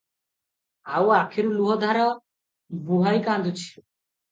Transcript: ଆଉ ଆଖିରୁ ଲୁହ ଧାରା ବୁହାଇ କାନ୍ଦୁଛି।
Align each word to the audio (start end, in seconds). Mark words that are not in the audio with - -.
ଆଉ 1.01 1.11
ଆଖିରୁ 1.17 1.51
ଲୁହ 1.59 1.77
ଧାରା 1.85 2.07
ବୁହାଇ 2.91 3.25
କାନ୍ଦୁଛି। 3.31 3.65